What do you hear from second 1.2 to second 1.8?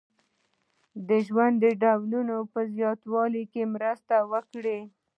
ژوند د